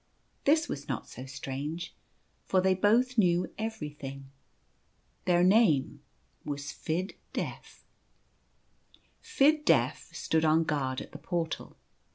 [0.45, 1.93] This was not so strange,
[2.47, 4.31] for they both knew everything.
[5.25, 6.01] Their name
[6.43, 7.85] was Fid Def.
[9.19, 11.77] Fid Def stood on guard at the Portal.